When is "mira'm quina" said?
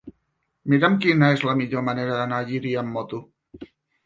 0.73-1.29